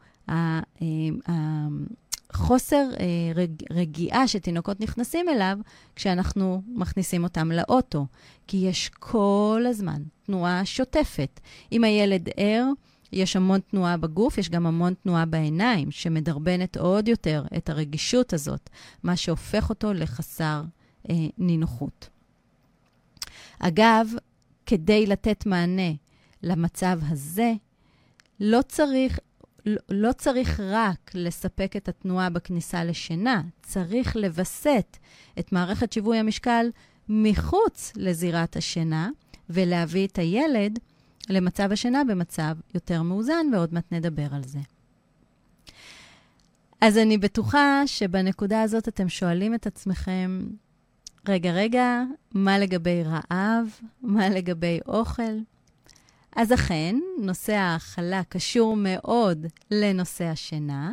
[2.33, 5.59] חוסר אה, רגיעה שתינוקות נכנסים אליו
[5.97, 8.07] כשאנחנו מכניסים אותם לאוטו,
[8.47, 11.41] כי יש כל הזמן תנועה שוטפת.
[11.73, 12.65] אם הילד ער,
[13.13, 18.71] יש המון תנועה בגוף, יש גם המון תנועה בעיניים, שמדרבנת עוד יותר את הרגישות הזאת,
[19.03, 20.63] מה שהופך אותו לחסר
[21.11, 22.09] אה, נינוחות.
[23.59, 24.09] אגב,
[24.67, 25.93] כדי לתת מענה
[26.43, 27.53] למצב הזה,
[28.41, 29.19] לא צריך,
[29.89, 34.97] לא, צריך רק לספק את התנועה בכניסה לשינה, צריך לווסת
[35.39, 36.67] את מערכת שיווי המשקל
[37.09, 39.11] מחוץ לזירת השינה
[39.51, 40.79] ולהביא את הילד
[41.31, 44.59] למצב השינה במצב יותר מאוזן, ועוד מעט נדבר על זה.
[46.81, 50.49] אז אני בטוחה שבנקודה הזאת אתם שואלים את עצמכם,
[51.29, 52.03] רגע, רגע,
[52.35, 53.69] מה לגבי רעב?
[54.03, 55.33] מה לגבי אוכל?
[56.37, 60.93] אז אכן, נושא ההאכלה קשור מאוד לנושא השינה.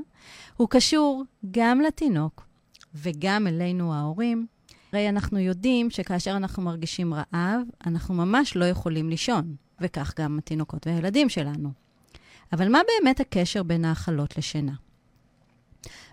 [0.58, 2.48] הוא קשור גם לתינוק
[2.96, 4.48] וגם אלינו ההורים.
[4.94, 10.88] הרי אנחנו יודעים שכאשר אנחנו מרגישים רעב, אנחנו ממש לא יכולים לישון, וכך גם התינוקות
[10.88, 11.70] והילדים שלנו.
[12.54, 14.74] אבל מה באמת הקשר בין האכלות לשינה?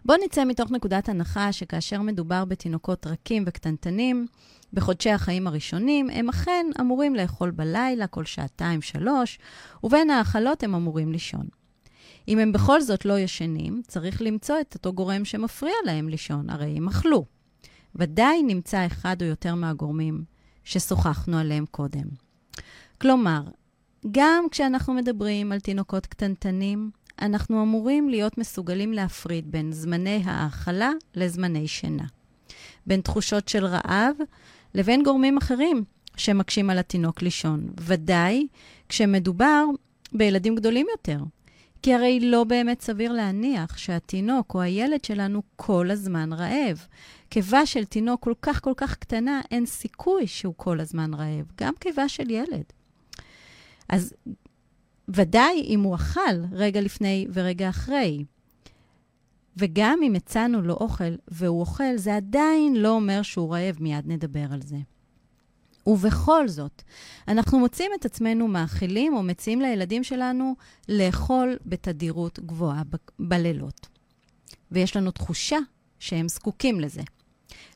[0.05, 4.27] בואו נצא מתוך נקודת הנחה שכאשר מדובר בתינוקות רכים וקטנטנים,
[4.73, 9.39] בחודשי החיים הראשונים, הם אכן אמורים לאכול בלילה כל שעתיים-שלוש,
[9.85, 11.47] ובין האכלות הם אמורים לישון.
[12.29, 16.77] אם הם בכל זאת לא ישנים, צריך למצוא את אותו גורם שמפריע להם לישון, הרי
[16.77, 17.25] הם אכלו.
[17.95, 20.25] ודאי נמצא אחד או יותר מהגורמים
[20.65, 22.05] ששוחחנו עליהם קודם.
[23.03, 23.43] כלומר,
[24.11, 26.91] גם כשאנחנו מדברים על תינוקות קטנטנים,
[27.23, 32.05] אנחנו אמורים להיות מסוגלים להפריד בין זמני האכלה לזמני שינה.
[32.87, 34.17] בין תחושות של רעב
[34.75, 35.85] לבין גורמים אחרים
[36.17, 37.69] שמקשים על התינוק לישון.
[37.81, 38.47] ודאי
[38.89, 39.65] כשמדובר
[40.13, 41.19] בילדים גדולים יותר.
[41.83, 46.87] כי הרי לא באמת סביר להניח שהתינוק או הילד שלנו כל הזמן רעב.
[47.29, 51.73] קיבה של תינוק כל כך כל כך קטנה, אין סיכוי שהוא כל הזמן רעב, גם
[51.79, 52.65] קיבה של ילד.
[53.93, 54.15] אז
[55.09, 58.25] ודאי אם הוא אכל רגע לפני ורגע אחרי.
[59.57, 64.53] וגם אם הצענו לו אוכל והוא אוכל, זה עדיין לא אומר שהוא רעב, מיד נדבר
[64.53, 64.77] על זה.
[65.87, 66.83] ובכל זאת,
[67.29, 70.55] אנחנו מוצאים את עצמנו מאכילים או מציעים לילדים שלנו
[70.89, 73.87] לאכול בתדירות גבוהה ב- בלילות.
[74.71, 75.59] ויש לנו תחושה
[75.99, 77.03] שהם זקוקים לזה.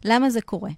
[0.04, 0.70] למה זה קורה?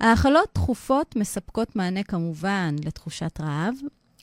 [0.00, 3.74] האכלות תכופות מספקות מענה כמובן לתחושת רעב,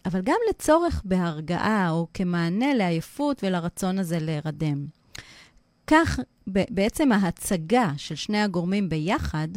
[0.05, 4.85] אבל גם לצורך בהרגעה או כמענה לעייפות ולרצון הזה להירדם.
[5.87, 9.47] כך בעצם ההצגה של שני הגורמים ביחד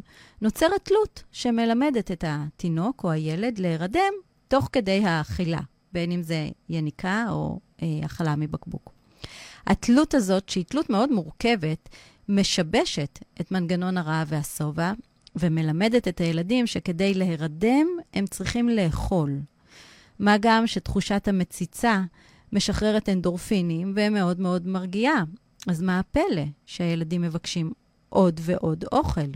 [0.40, 4.12] נוצרת תלות שמלמדת את התינוק או הילד להירדם
[4.48, 5.60] תוך כדי האכילה,
[5.92, 8.92] בין אם זה יניקה או אה, אכלה מבקבוק.
[9.66, 11.88] התלות הזאת, שהיא תלות מאוד מורכבת,
[12.28, 14.92] משבשת את מנגנון הרעב והשובע
[15.36, 19.38] ומלמדת את הילדים שכדי להירדם הם צריכים לאכול.
[20.22, 22.02] מה גם שתחושת המציצה
[22.52, 25.24] משחררת אנדורפינים ומאוד מאוד מרגיעה.
[25.68, 27.72] אז מה הפלא שהילדים מבקשים
[28.08, 29.30] עוד ועוד אוכל?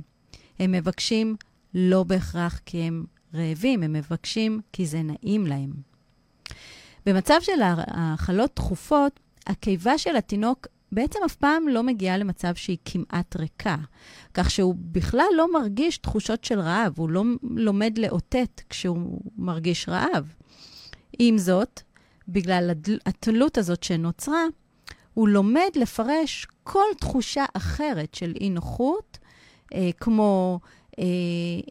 [0.59, 1.37] הם מבקשים
[1.75, 5.73] לא בהכרח כי הם רעבים, הם מבקשים כי זה נעים להם.
[7.07, 13.37] במצב של האכלות תכופות, הקיבה של התינוק בעצם אף פעם לא מגיעה למצב שהיא כמעט
[13.37, 13.77] ריקה,
[14.35, 20.33] כך שהוא בכלל לא מרגיש תחושות של רעב, הוא לא לומד לאותת כשהוא מרגיש רעב.
[21.19, 21.81] עם זאת,
[22.29, 22.71] בגלל
[23.07, 24.45] התלות הזאת שנוצרה,
[25.15, 29.19] הוא לומד לפרש כל תחושה אחרת של אי-נוחות,
[29.75, 30.61] אה, כמו
[30.99, 31.05] אה,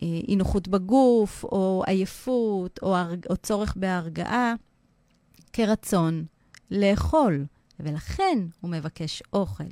[0.04, 4.54] אה, אי-נוחות בגוף, או עייפות, או, הרג, או צורך בהרגעה,
[5.54, 6.26] כרצון
[6.72, 7.46] לאכול,
[7.80, 9.64] ולכן הוא מבקש אוכל.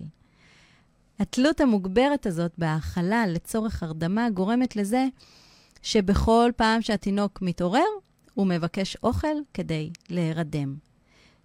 [1.19, 5.07] התלות המוגברת הזאת בהאכלה לצורך הרדמה גורמת לזה
[5.81, 7.81] שבכל פעם שהתינוק מתעורר,
[8.33, 10.75] הוא מבקש אוכל כדי להירדם.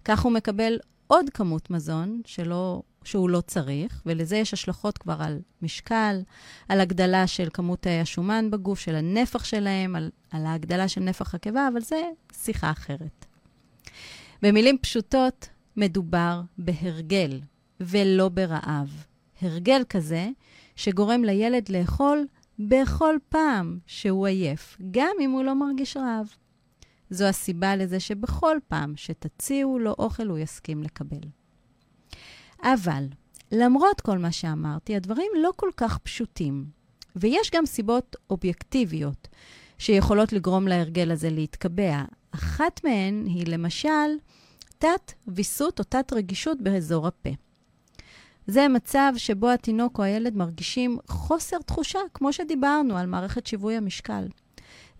[0.05, 5.39] כך הוא מקבל עוד כמות מזון שלא, שהוא לא צריך, ולזה יש השלכות כבר על
[5.61, 6.21] משקל,
[6.69, 11.67] על הגדלה של כמות השומן בגוף, של הנפח שלהם, על, על ההגדלה של נפח הקיבה,
[11.73, 12.01] אבל זה
[12.33, 13.25] שיחה אחרת.
[14.41, 17.39] במילים פשוטות, מדובר בהרגל
[17.79, 19.05] ולא ברעב.
[19.41, 20.29] הרגל כזה
[20.75, 22.25] שגורם לילד לאכול
[22.59, 26.27] בכל פעם שהוא עייף, גם אם הוא לא מרגיש רעב.
[27.09, 31.27] זו הסיבה לזה שבכל פעם שתציעו לו אוכל, הוא יסכים לקבל.
[32.63, 33.05] אבל
[33.51, 36.65] למרות כל מה שאמרתי, הדברים לא כל כך פשוטים,
[37.15, 39.27] ויש גם סיבות אובייקטיביות
[39.77, 42.03] שיכולות לגרום להרגל הזה להתקבע.
[42.31, 44.09] אחת מהן היא למשל
[44.77, 47.29] תת-ויסות או תת-רגישות באזור הפה.
[48.47, 54.27] זה מצב שבו התינוק או הילד מרגישים חוסר תחושה, כמו שדיברנו על מערכת שיווי המשקל.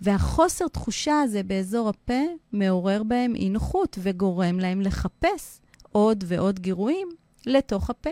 [0.01, 5.59] והחוסר תחושה הזה באזור הפה מעורר בהם אי נוחות וגורם להם לחפש
[5.91, 7.07] עוד ועוד גירויים
[7.45, 8.09] לתוך הפה.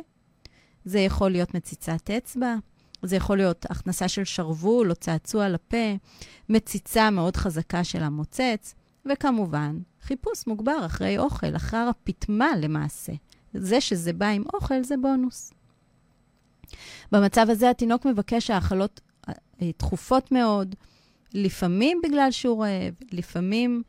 [0.86, 2.56] זה יכול להיות מציצת אצבע,
[3.04, 5.96] זה יכול להיות הכנסה של שרוול או צעצוע לפה,
[6.50, 13.14] מציצה מאוד חזקה של המוצץ, וכמובן, חיפוש מוגבר אחרי אוכל, אחר הפטמה למעשה.
[13.54, 15.54] זה שזה בא עם אוכל זה בונוס.
[17.12, 20.76] במצב הזה התינוק מבקש האכלות אה, תכופות מאוד,
[21.34, 23.84] לפעמים בגלל שהוא רעב, לפעמים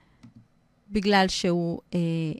[0.90, 1.98] בגלל שהוא אה,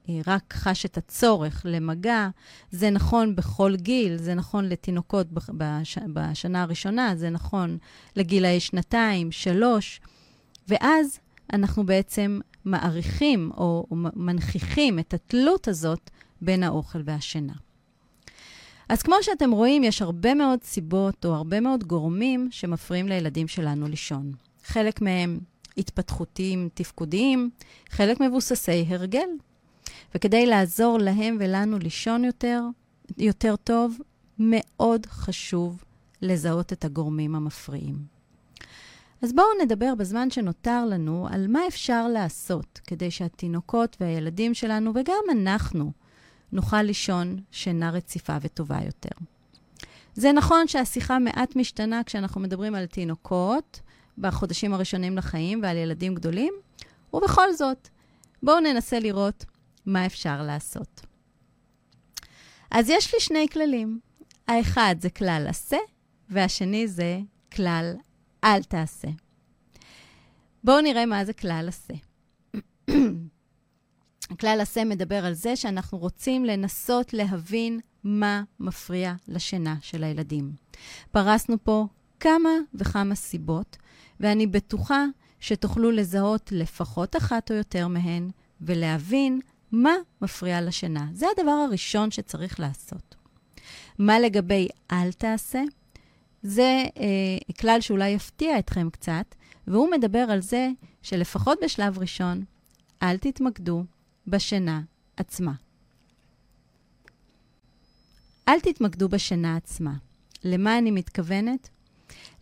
[0.09, 2.29] אה, רק חש את הצורך למגע.
[2.71, 7.79] זה נכון בכל גיל, זה נכון לתינוקות בש, בשנה הראשונה, זה נכון
[8.17, 10.01] לגילאי שנתיים, שלוש,
[10.69, 11.19] ואז
[11.53, 17.53] אנחנו בעצם מעריכים או, או מנכיחים את התלות הזאת בין האוכל והשינה.
[18.89, 23.89] אז כמו שאתם רואים, יש הרבה מאוד סיבות או הרבה מאוד גורמים שמפריעים לילדים שלנו
[23.89, 24.33] לישון.
[24.69, 25.41] חלק מהם
[25.77, 27.51] התפתחותיים, תפקודיים,
[27.91, 29.29] חלק מבוססי הרגל.
[30.15, 32.63] וכדי לעזור להם ולנו לישון יותר,
[33.19, 33.99] יותר טוב,
[34.39, 35.85] מאוד חשוב
[36.23, 37.97] לזהות את הגורמים המפריעים.
[39.23, 45.23] אז בואו נדבר בזמן שנותר לנו על מה אפשר לעשות כדי שהתינוקות והילדים שלנו, וגם
[45.33, 45.93] אנחנו,
[46.53, 49.25] נוכל לישון שינה רציפה וטובה יותר.
[50.15, 53.81] זה נכון שהשיחה מעט משתנה כשאנחנו מדברים על תינוקות
[54.21, 56.55] בחודשים הראשונים לחיים ועל ילדים גדולים,
[57.13, 57.89] ובכל זאת,
[58.43, 59.45] בואו ננסה לראות
[59.87, 61.01] מה אפשר לעשות.
[62.71, 64.01] אז יש לי שני כללים.
[64.49, 65.77] האחד זה כלל עשה,
[66.29, 67.19] והשני זה
[67.53, 67.95] כלל
[68.45, 69.09] אל תעשה.
[70.65, 71.95] בואו נראה מה זה כלל עשה.
[74.31, 80.53] הכלל עשה מדבר על זה שאנחנו רוצים לנסות להבין מה מפריע לשינה של הילדים.
[81.11, 81.87] פרסנו פה
[82.21, 83.77] כמה וכמה סיבות,
[84.21, 85.05] ואני בטוחה
[85.41, 89.41] שתוכלו לזהות לפחות אחת או יותר מהן ולהבין
[89.73, 91.07] מה מפריע לשינה.
[91.13, 93.15] זה הדבר הראשון שצריך לעשות.
[93.99, 95.63] מה לגבי אל תעשה?
[96.43, 99.35] זה אה, כלל שאולי יפתיע אתכם קצת,
[99.67, 100.69] והוא מדבר על זה
[101.03, 102.45] שלפחות בשלב ראשון,
[103.03, 103.85] אל תתמקדו
[104.27, 104.81] בשינה
[105.17, 105.53] עצמה.
[108.49, 109.95] אל תתמקדו בשינה עצמה.
[110.45, 111.69] למה אני מתכוונת?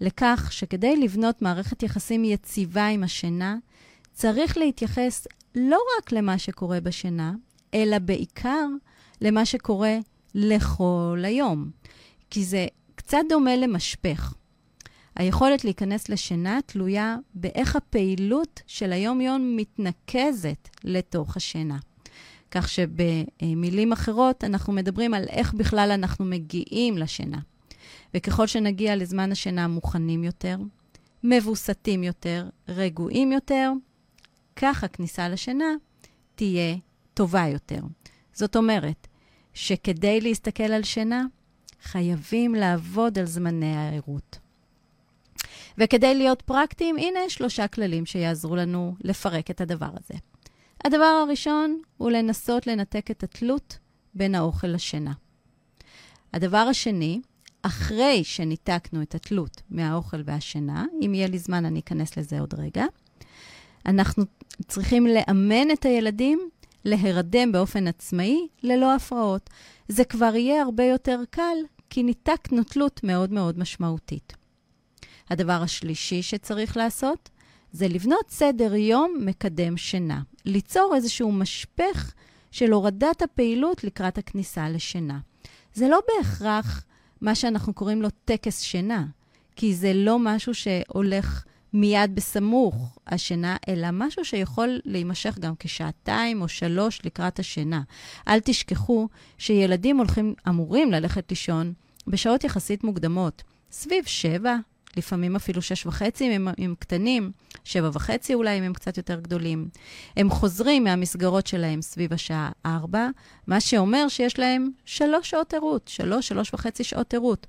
[0.00, 3.56] לכך שכדי לבנות מערכת יחסים יציבה עם השינה,
[4.12, 7.34] צריך להתייחס לא רק למה שקורה בשינה,
[7.74, 8.66] אלא בעיקר
[9.20, 9.98] למה שקורה
[10.34, 11.70] לכל היום.
[12.30, 14.34] כי זה קצת דומה למשפך.
[15.16, 21.78] היכולת להיכנס לשינה תלויה באיך הפעילות של היום-יום מתנקזת לתוך השינה.
[22.50, 27.38] כך שבמילים אחרות, אנחנו מדברים על איך בכלל אנחנו מגיעים לשינה.
[28.14, 30.56] וככל שנגיע לזמן השינה מוכנים יותר,
[31.24, 33.72] מבוסתים יותר, רגועים יותר,
[34.56, 35.74] כך הכניסה לשינה
[36.34, 36.76] תהיה
[37.14, 37.80] טובה יותר.
[38.32, 39.06] זאת אומרת,
[39.54, 41.24] שכדי להסתכל על שינה,
[41.82, 44.38] חייבים לעבוד על זמני הערות.
[45.78, 50.14] וכדי להיות פרקטיים, הנה שלושה כללים שיעזרו לנו לפרק את הדבר הזה.
[50.84, 53.78] הדבר הראשון הוא לנסות לנתק את התלות
[54.14, 55.12] בין האוכל לשינה.
[56.32, 57.20] הדבר השני,
[57.66, 62.84] אחרי שניתקנו את התלות מהאוכל והשינה, אם יהיה לי זמן אני אכנס לזה עוד רגע,
[63.86, 64.24] אנחנו
[64.68, 66.48] צריכים לאמן את הילדים
[66.84, 69.50] להירדם באופן עצמאי ללא הפרעות.
[69.88, 71.56] זה כבר יהיה הרבה יותר קל,
[71.90, 74.32] כי ניתקנו תלות מאוד מאוד משמעותית.
[75.30, 77.30] הדבר השלישי שצריך לעשות
[77.72, 80.22] זה לבנות סדר יום מקדם שינה.
[80.44, 82.14] ליצור איזשהו משפך
[82.50, 85.18] של הורדת הפעילות לקראת הכניסה לשינה.
[85.74, 86.84] זה לא בהכרח
[87.20, 89.04] מה שאנחנו קוראים לו טקס שינה,
[89.56, 96.48] כי זה לא משהו שהולך מיד בסמוך השינה, אלא משהו שיכול להימשך גם כשעתיים או
[96.48, 97.82] שלוש לקראת השינה.
[98.28, 101.72] אל תשכחו שילדים הולכים, אמורים ללכת לישון
[102.06, 104.56] בשעות יחסית מוקדמות, סביב שבע,
[104.96, 107.32] לפעמים אפילו שש וחצי אם הם קטנים,
[107.64, 109.68] שבע וחצי אולי אם הם קצת יותר גדולים.
[110.16, 113.08] הם חוזרים מהמסגרות שלהם סביב השעה ארבע,
[113.46, 117.46] מה שאומר שיש להם שלוש שעות ערות, שלוש, שלוש וחצי שעות ערות.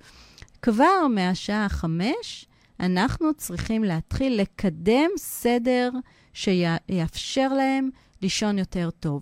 [0.61, 2.45] כבר מהשעה חמש,
[2.79, 5.91] אנחנו צריכים להתחיל לקדם סדר
[6.33, 7.89] שיאפשר להם
[8.21, 9.21] לישון יותר טוב.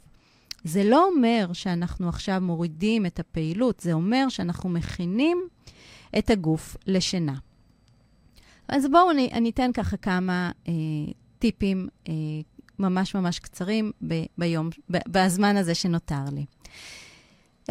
[0.63, 5.37] זה לא אומר שאנחנו עכשיו מורידים את הפעילות, זה אומר שאנחנו מכינים
[6.17, 7.33] את הגוף לשינה.
[8.67, 10.73] אז בואו אני, אני אתן ככה כמה אה,
[11.39, 12.13] טיפים אה,
[12.79, 16.45] ממש ממש קצרים ב, ביום, ב, בזמן הזה שנותר לי.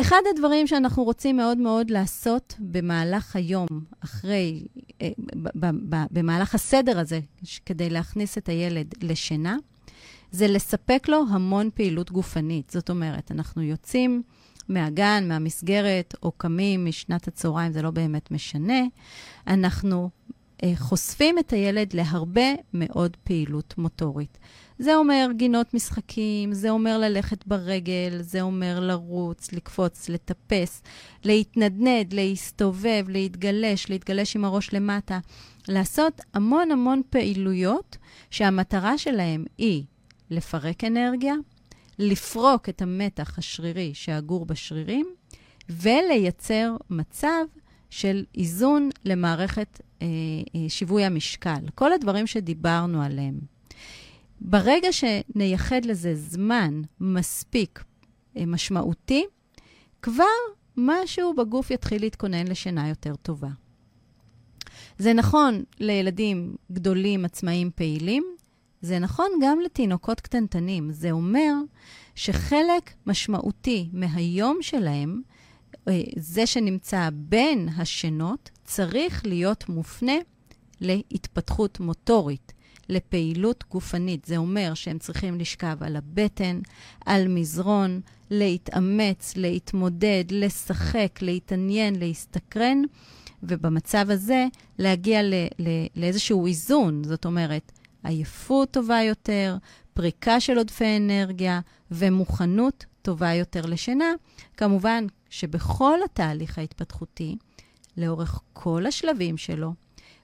[0.01, 3.67] אחד הדברים שאנחנו רוצים מאוד מאוד לעשות במהלך היום,
[4.01, 4.67] אחרי,
[5.03, 7.21] אה, ב, ב, ב, במהלך הסדר הזה,
[7.67, 9.57] כדי להכניס את הילד לשינה,
[10.31, 12.71] זה לספק לו המון פעילות גופנית.
[12.71, 14.23] זאת אומרת, אנחנו יוצאים
[14.69, 18.81] מהגן, מהמסגרת, או קמים משנת הצהריים, זה לא באמת משנה.
[19.47, 20.11] אנחנו
[20.77, 24.39] חושפים את הילד להרבה מאוד פעילות מוטורית.
[24.79, 30.83] זה אומר גינות משחקים, זה אומר ללכת ברגל, זה אומר לרוץ, לקפוץ, לטפס,
[31.25, 35.19] להתנדנד, להסתובב, להתגלש, להתגלש עם הראש למטה.
[35.69, 37.97] לעשות המון המון פעילויות
[38.31, 39.85] שהמטרה שלהם היא
[40.31, 41.35] לפרק אנרגיה,
[41.99, 45.07] לפרוק את המתח השרירי שאגור בשרירים,
[45.69, 47.45] ולייצר מצב
[47.95, 51.69] של איזון למערכת אה, אה, שיווי המשקל.
[51.75, 53.39] כל הדברים שדיברנו עליהם.
[54.41, 57.85] ברגע שנייחד לזה זמן מספיק
[58.37, 59.25] אה, משמעותי,
[60.03, 60.25] כבר
[60.77, 63.49] משהו בגוף יתחיל להתכונן לשינה יותר טובה.
[64.99, 68.25] זה נכון לילדים גדולים, עצמאיים, פעילים,
[68.81, 70.93] זה נכון גם לתינוקות קטנטנים.
[70.93, 71.53] זה אומר
[72.15, 75.23] שחלק משמעותי מהיום שלהם,
[76.17, 80.17] זה שנמצא בין השינות, צריך להיות מופנה
[80.81, 82.53] להתפתחות מוטורית,
[82.89, 84.25] לפעילות גופנית.
[84.25, 86.61] זה אומר שהם צריכים לשכב על הבטן,
[87.07, 92.83] על מזרון, להתאמץ, להתמודד, לשחק, להתעניין, להסתקרן,
[93.43, 94.47] ובמצב הזה
[94.79, 97.05] להגיע ל- ל- לאיזשהו איזון.
[97.05, 97.73] זאת אומרת,
[98.05, 99.57] עייפות טובה יותר,
[99.95, 101.61] פריקה של עודפי אנרגיה
[101.91, 104.13] ומוכנות טובה יותר לשינה.
[104.57, 107.37] כמובן שבכל התהליך ההתפתחותי,
[107.97, 109.73] לאורך כל השלבים שלו,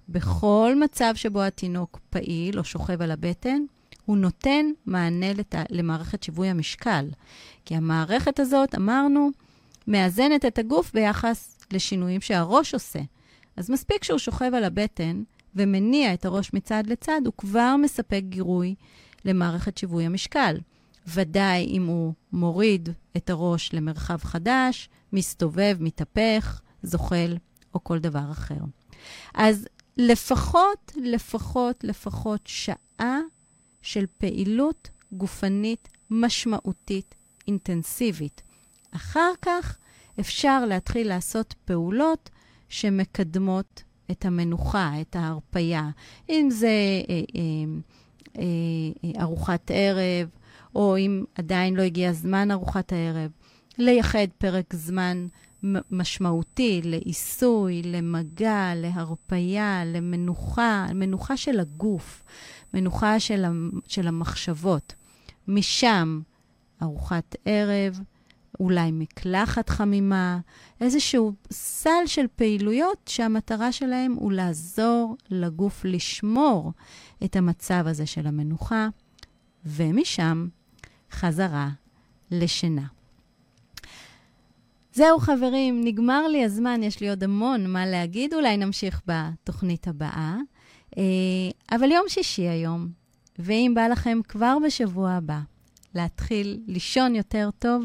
[0.08, 3.62] בכל מצב שבו התינוק פעיל או שוכב על הבטן,
[4.04, 5.54] הוא נותן מענה לת...
[5.70, 7.08] למערכת שיווי המשקל.
[7.64, 9.30] כי המערכת הזאת, אמרנו,
[9.86, 13.00] מאזנת את הגוף ביחס לשינויים שהראש עושה.
[13.56, 15.22] אז מספיק שהוא שוכב על הבטן
[15.56, 18.74] ומניע את הראש מצד לצד, הוא כבר מספק גירוי
[19.24, 20.56] למערכת שיווי המשקל.
[21.06, 27.36] ודאי אם הוא מוריד את הראש למרחב חדש, מסתובב, מתהפך, זוחל
[27.74, 28.60] או כל דבר אחר.
[29.34, 33.20] אז לפחות, לפחות, לפחות שעה
[33.82, 37.14] של פעילות גופנית משמעותית,
[37.46, 38.42] אינטנסיבית.
[38.90, 39.78] אחר כך
[40.20, 42.30] אפשר להתחיל לעשות פעולות
[42.68, 45.90] שמקדמות את המנוחה, את ההרפייה.
[46.28, 46.68] אם זה
[47.08, 47.40] אה, אה,
[48.38, 48.44] אה,
[49.04, 50.28] אה, ארוחת ערב,
[50.74, 53.30] או אם עדיין לא הגיע זמן ארוחת הערב,
[53.80, 55.26] לייחד פרק זמן
[55.90, 62.22] משמעותי לעיסוי, למגע, להרפייה, למנוחה, מנוחה של הגוף,
[62.74, 63.44] מנוחה של,
[63.88, 64.94] של המחשבות.
[65.48, 66.20] משם
[66.82, 68.00] ארוחת ערב,
[68.60, 70.38] אולי מקלחת חמימה,
[70.80, 76.72] איזשהו סל של פעילויות שהמטרה שלהם הוא לעזור לגוף לשמור
[77.24, 78.88] את המצב הזה של המנוחה,
[79.64, 80.48] ומשם
[81.12, 81.68] חזרה
[82.30, 82.99] לשינה.
[85.00, 90.36] זהו, חברים, נגמר לי הזמן, יש לי עוד המון מה להגיד, אולי נמשיך בתוכנית הבאה.
[90.98, 91.02] אה,
[91.76, 92.88] אבל יום שישי היום,
[93.38, 95.38] ואם בא לכם כבר בשבוע הבא
[95.94, 97.84] להתחיל לישון יותר טוב,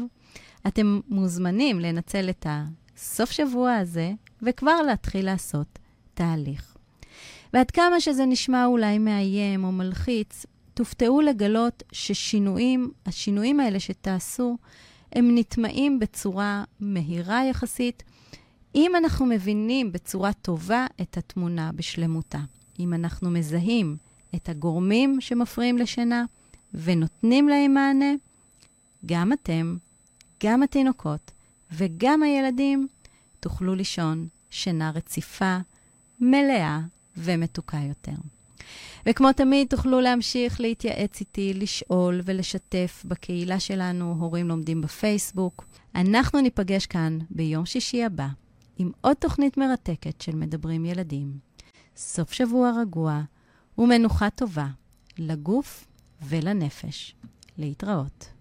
[0.66, 4.12] אתם מוזמנים לנצל את הסוף שבוע הזה
[4.42, 5.78] וכבר להתחיל לעשות
[6.14, 6.76] תהליך.
[7.52, 14.56] ועד כמה שזה נשמע אולי מאיים או מלחיץ, תופתעו לגלות ששינויים, השינויים האלה שתעשו,
[15.16, 18.02] הם נטמעים בצורה מהירה יחסית,
[18.74, 22.38] אם אנחנו מבינים בצורה טובה את התמונה בשלמותה.
[22.78, 23.96] אם אנחנו מזהים
[24.34, 26.24] את הגורמים שמפריעים לשינה
[26.74, 28.12] ונותנים להם מענה,
[29.06, 29.76] גם אתם,
[30.44, 31.32] גם התינוקות
[31.72, 32.88] וגם הילדים
[33.40, 35.58] תוכלו לישון שינה רציפה,
[36.20, 36.80] מלאה
[37.16, 38.35] ומתוקה יותר.
[39.06, 45.64] וכמו תמיד, תוכלו להמשיך להתייעץ איתי, לשאול ולשתף בקהילה שלנו, הורים לומדים בפייסבוק.
[45.94, 48.28] אנחנו ניפגש כאן ביום שישי הבא
[48.78, 51.38] עם עוד תוכנית מרתקת של מדברים ילדים.
[51.96, 53.22] סוף שבוע רגוע
[53.78, 54.66] ומנוחה טובה
[55.18, 55.86] לגוף
[56.22, 57.14] ולנפש.
[57.58, 58.35] להתראות.